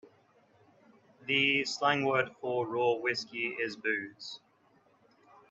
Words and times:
The 1.27 1.63
slang 1.63 2.05
word 2.05 2.31
for 2.41 2.65
raw 2.67 2.93
whiskey 2.95 3.49
is 3.49 3.75
booze. 3.75 4.39